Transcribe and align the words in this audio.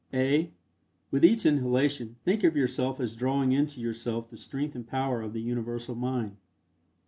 (a) 0.15 0.49
With 1.11 1.23
each 1.23 1.45
inhalation, 1.45 2.15
think 2.23 2.43
of 2.43 2.55
yourself 2.55 2.99
as 2.99 3.15
drawing 3.15 3.51
in 3.51 3.67
to 3.67 3.79
yourself 3.79 4.31
the 4.31 4.35
strength 4.39 4.73
and 4.73 4.87
power 4.87 5.21
of 5.21 5.31
the 5.33 5.41
Universal 5.41 5.93
Mind. 5.93 6.37